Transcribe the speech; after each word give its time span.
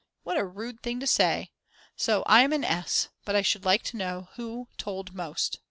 What 0.23 0.35
a 0.35 0.43
rude 0.43 0.81
thing 0.81 0.99
to 0.99 1.05
say. 1.05 1.51
So 1.95 2.23
I 2.25 2.41
am 2.41 2.53
an 2.53 2.63
S. 2.63 3.09
But 3.23 3.35
I 3.35 3.43
should 3.43 3.65
like 3.65 3.83
to 3.83 3.97
know 3.97 4.29
who 4.33 4.67
told 4.79 5.13
most. 5.13 5.59